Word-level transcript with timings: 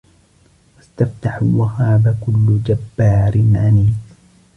واستفتحوا 0.77 1.47
وخاب 1.57 2.17
كل 2.25 2.59
جبار 2.65 3.33
عنيد 3.35 3.95